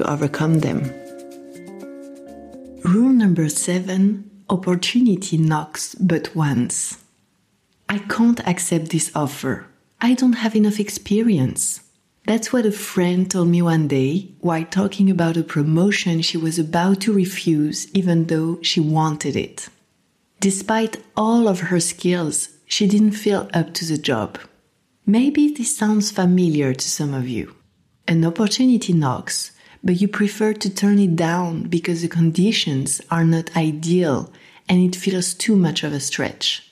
to 0.00 0.10
overcome 0.10 0.60
them. 0.60 0.80
Rule 2.84 3.12
number 3.12 3.48
seven 3.48 4.30
opportunity 4.48 5.36
knocks 5.36 5.94
but 5.96 6.34
once. 6.34 6.98
I 7.88 7.98
can't 7.98 8.40
accept 8.46 8.90
this 8.90 9.10
offer. 9.14 9.66
I 10.00 10.14
don't 10.14 10.40
have 10.44 10.56
enough 10.56 10.80
experience. 10.80 11.82
That's 12.26 12.52
what 12.52 12.66
a 12.66 12.72
friend 12.72 13.30
told 13.30 13.48
me 13.48 13.60
one 13.62 13.88
day 13.88 14.32
while 14.40 14.64
talking 14.64 15.10
about 15.10 15.36
a 15.36 15.42
promotion 15.42 16.22
she 16.22 16.38
was 16.38 16.58
about 16.58 17.00
to 17.02 17.12
refuse, 17.12 17.90
even 17.92 18.26
though 18.26 18.58
she 18.62 18.80
wanted 18.80 19.36
it. 19.36 19.68
Despite 20.40 21.02
all 21.16 21.48
of 21.48 21.60
her 21.68 21.80
skills, 21.80 22.48
she 22.64 22.86
didn't 22.86 23.12
feel 23.12 23.50
up 23.52 23.74
to 23.74 23.84
the 23.84 23.98
job. 23.98 24.38
Maybe 25.04 25.52
this 25.52 25.76
sounds 25.76 26.10
familiar 26.10 26.72
to 26.72 26.88
some 26.88 27.12
of 27.12 27.28
you. 27.28 27.54
An 28.06 28.24
opportunity 28.24 28.92
knocks, 28.92 29.52
but 29.82 30.00
you 30.00 30.08
prefer 30.08 30.52
to 30.54 30.74
turn 30.74 30.98
it 30.98 31.16
down 31.16 31.64
because 31.64 32.02
the 32.02 32.08
conditions 32.08 33.00
are 33.10 33.24
not 33.24 33.56
ideal 33.56 34.32
and 34.68 34.80
it 34.82 34.98
feels 34.98 35.34
too 35.34 35.56
much 35.56 35.82
of 35.82 35.92
a 35.92 36.00
stretch. 36.00 36.66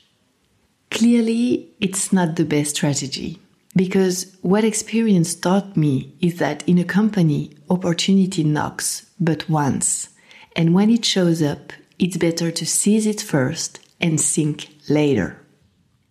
Clearly, 0.91 1.69
it's 1.81 2.13
not 2.13 2.37
the 2.37 2.45
best 2.45 2.77
strategy 2.77 3.41
because 3.77 4.37
what 4.43 4.65
experience 4.65 5.35
taught 5.35 5.77
me 5.77 6.15
is 6.21 6.39
that 6.39 6.67
in 6.69 6.79
a 6.79 6.85
company, 6.85 7.57
opportunity 7.71 8.45
knocks 8.45 9.07
but 9.21 9.49
once. 9.49 10.09
And 10.57 10.75
when 10.75 10.91
it 10.91 11.05
shows 11.05 11.43
up, 11.43 11.73
it's 11.99 12.17
better 12.17 12.51
to 12.51 12.67
seize 12.67 13.07
it 13.07 13.21
first 13.21 13.81
and 14.01 14.21
think 14.21 14.69
later. 14.89 15.41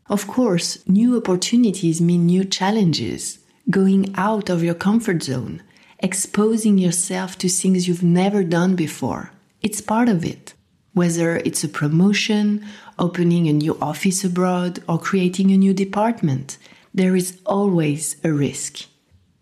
Of 0.09 0.27
course, 0.27 0.87
new 0.87 1.17
opportunities 1.17 1.99
mean 1.99 2.25
new 2.25 2.45
challenges, 2.45 3.39
going 3.69 4.13
out 4.15 4.49
of 4.49 4.63
your 4.63 4.75
comfort 4.75 5.23
zone, 5.23 5.61
exposing 5.99 6.77
yourself 6.77 7.37
to 7.39 7.49
things 7.49 7.87
you've 7.87 8.03
never 8.03 8.43
done 8.43 8.75
before. 8.75 9.31
It's 9.61 9.81
part 9.81 10.09
of 10.09 10.23
it. 10.23 10.53
Whether 10.93 11.37
it's 11.37 11.63
a 11.63 11.69
promotion, 11.69 12.65
opening 12.97 13.47
a 13.47 13.53
new 13.53 13.77
office 13.79 14.23
abroad, 14.23 14.83
or 14.87 14.99
creating 14.99 15.51
a 15.51 15.57
new 15.57 15.73
department, 15.73 16.57
there 16.93 17.15
is 17.15 17.39
always 17.45 18.15
a 18.23 18.31
risk. 18.31 18.85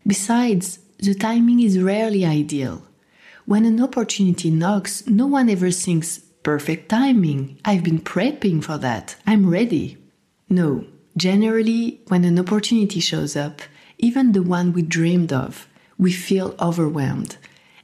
Besides, 0.05 0.79
the 0.99 1.13
timing 1.13 1.61
is 1.61 1.79
rarely 1.79 2.25
ideal. 2.25 2.83
When 3.45 3.65
an 3.65 3.81
opportunity 3.81 4.49
knocks, 4.49 5.07
no 5.07 5.27
one 5.27 5.49
ever 5.49 5.71
thinks, 5.71 6.19
perfect 6.43 6.89
timing, 6.89 7.59
I've 7.63 7.83
been 7.83 7.99
prepping 7.99 8.63
for 8.63 8.77
that, 8.79 9.15
I'm 9.25 9.49
ready. 9.49 9.97
No, 10.49 10.85
generally, 11.15 12.01
when 12.07 12.23
an 12.23 12.39
opportunity 12.39 12.99
shows 12.99 13.35
up, 13.35 13.61
even 13.97 14.31
the 14.31 14.43
one 14.43 14.73
we 14.73 14.81
dreamed 14.81 15.31
of, 15.31 15.67
we 15.97 16.11
feel 16.11 16.55
overwhelmed. 16.59 17.37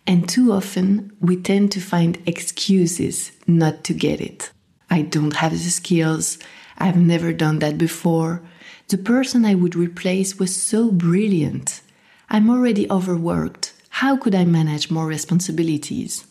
And 0.07 0.27
too 0.27 0.51
often, 0.51 1.11
we 1.19 1.37
tend 1.37 1.71
to 1.73 1.79
find 1.79 2.21
excuses 2.25 3.31
not 3.47 3.83
to 3.85 3.93
get 3.93 4.19
it. 4.19 4.51
I 4.89 5.03
don't 5.03 5.35
have 5.37 5.51
the 5.51 5.57
skills. 5.57 6.37
I've 6.77 6.97
never 6.97 7.31
done 7.31 7.59
that 7.59 7.77
before. 7.77 8.41
The 8.89 8.97
person 8.97 9.45
I 9.45 9.55
would 9.55 9.75
replace 9.75 10.37
was 10.37 10.55
so 10.55 10.91
brilliant. 10.91 11.81
I'm 12.29 12.49
already 12.49 12.89
overworked. 12.89 13.73
How 13.89 14.17
could 14.17 14.35
I 14.35 14.45
manage 14.45 14.89
more 14.89 15.05
responsibilities? 15.05 16.25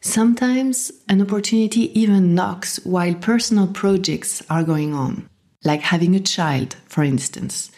Sometimes 0.00 0.92
an 1.08 1.22
opportunity 1.22 1.98
even 1.98 2.34
knocks 2.34 2.78
while 2.84 3.14
personal 3.14 3.66
projects 3.66 4.42
are 4.50 4.62
going 4.62 4.94
on, 4.94 5.28
like 5.64 5.80
having 5.80 6.14
a 6.14 6.20
child, 6.20 6.76
for 6.86 7.02
instance. 7.02 7.70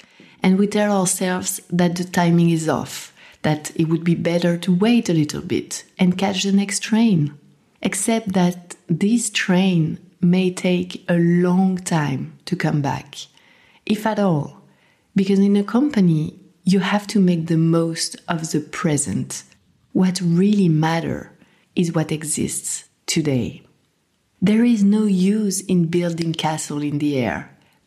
And 0.42 0.58
we 0.58 0.66
tell 0.66 0.92
ourselves 0.92 1.60
that 1.70 1.96
the 1.96 2.04
timing 2.04 2.50
is 2.50 2.68
off, 2.68 3.12
that 3.48 3.72
it 3.76 3.88
would 3.88 4.04
be 4.04 4.14
better 4.14 4.58
to 4.58 4.70
wait 4.86 5.08
a 5.08 5.14
little 5.14 5.40
bit 5.40 5.82
and 5.98 6.18
catch 6.18 6.42
the 6.42 6.52
next 6.52 6.80
train. 6.80 7.20
Except 7.80 8.34
that 8.34 8.76
this 8.88 9.30
train 9.30 9.98
may 10.20 10.50
take 10.50 11.02
a 11.08 11.16
long 11.16 11.78
time 11.78 12.22
to 12.44 12.54
come 12.64 12.82
back, 12.82 13.08
if 13.86 14.04
at 14.04 14.18
all, 14.18 14.60
because 15.16 15.38
in 15.38 15.56
a 15.56 15.64
company, 15.64 16.38
you 16.64 16.80
have 16.80 17.06
to 17.06 17.18
make 17.18 17.46
the 17.46 17.56
most 17.56 18.10
of 18.28 18.50
the 18.50 18.60
present. 18.60 19.44
What 19.92 20.20
really 20.20 20.68
matters 20.68 21.28
is 21.74 21.94
what 21.94 22.12
exists 22.12 22.70
today. 23.06 23.62
There 24.42 24.64
is 24.74 24.84
no 24.84 25.04
use 25.06 25.62
in 25.62 25.86
building 25.86 26.34
castle 26.34 26.82
in 26.82 26.98
the 26.98 27.16
air, 27.16 27.40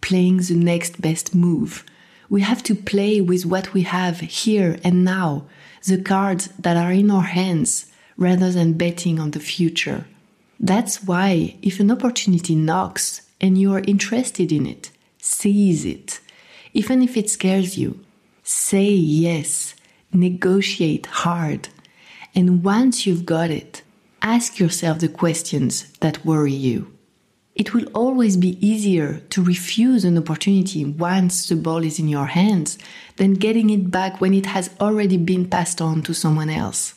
playing 0.07 0.37
the 0.37 0.55
next 0.55 0.99
best 0.99 1.35
move. 1.35 1.85
We 2.31 2.39
have 2.43 2.63
to 2.63 2.75
play 2.75 3.19
with 3.19 3.45
what 3.45 3.73
we 3.73 3.81
have 3.81 4.21
here 4.21 4.79
and 4.85 5.03
now, 5.03 5.47
the 5.85 6.01
cards 6.01 6.47
that 6.57 6.77
are 6.77 6.93
in 6.93 7.11
our 7.11 7.23
hands, 7.23 7.91
rather 8.15 8.49
than 8.49 8.77
betting 8.77 9.19
on 9.19 9.31
the 9.31 9.41
future. 9.41 10.05
That's 10.57 11.03
why, 11.03 11.57
if 11.61 11.81
an 11.81 11.91
opportunity 11.91 12.55
knocks 12.55 13.23
and 13.41 13.57
you 13.57 13.73
are 13.73 13.83
interested 13.85 14.49
in 14.53 14.65
it, 14.65 14.91
seize 15.17 15.83
it. 15.83 16.21
Even 16.73 17.01
if 17.01 17.17
it 17.17 17.29
scares 17.29 17.77
you, 17.77 17.99
say 18.43 18.89
yes, 18.89 19.75
negotiate 20.13 21.07
hard. 21.07 21.67
And 22.33 22.63
once 22.63 23.05
you've 23.05 23.25
got 23.25 23.49
it, 23.49 23.81
ask 24.21 24.57
yourself 24.57 24.99
the 24.99 25.09
questions 25.09 25.91
that 25.99 26.25
worry 26.25 26.53
you. 26.53 26.93
It 27.61 27.75
will 27.75 27.85
always 27.93 28.37
be 28.37 28.57
easier 28.59 29.19
to 29.29 29.43
refuse 29.43 30.03
an 30.03 30.17
opportunity 30.17 30.83
once 30.83 31.47
the 31.47 31.55
ball 31.55 31.83
is 31.83 31.99
in 31.99 32.07
your 32.07 32.25
hands 32.25 32.79
than 33.17 33.35
getting 33.35 33.69
it 33.69 33.91
back 33.91 34.19
when 34.19 34.33
it 34.33 34.47
has 34.47 34.71
already 34.79 35.17
been 35.17 35.47
passed 35.47 35.79
on 35.79 36.01
to 36.07 36.13
someone 36.15 36.49
else. 36.49 36.95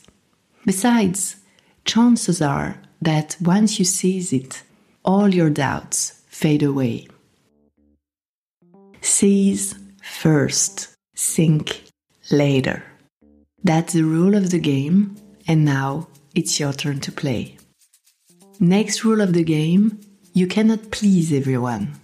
Besides, 0.64 1.36
chances 1.84 2.40
are 2.40 2.80
that 3.02 3.36
once 3.42 3.78
you 3.78 3.84
seize 3.84 4.32
it, 4.32 4.62
all 5.04 5.34
your 5.34 5.50
doubts 5.50 6.22
fade 6.28 6.62
away. 6.62 7.08
Seize 9.02 9.74
first, 10.02 10.94
think 11.14 11.82
later. 12.30 12.82
That's 13.62 13.92
the 13.92 14.04
rule 14.04 14.34
of 14.34 14.48
the 14.48 14.60
game, 14.60 15.16
and 15.46 15.62
now 15.66 16.08
it's 16.34 16.58
your 16.58 16.72
turn 16.72 17.00
to 17.00 17.12
play. 17.12 17.58
Next 18.58 19.04
rule 19.04 19.20
of 19.20 19.34
the 19.34 19.44
game 19.44 20.00
you 20.34 20.48
cannot 20.48 20.90
please 20.90 21.32
everyone. 21.32 22.03